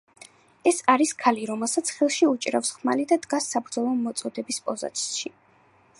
[0.69, 5.35] ეს არის ქალი, რომელსაც ხელში უჭირავს ხმალი და დგას საბრძოლო მოწოდების პოზაში.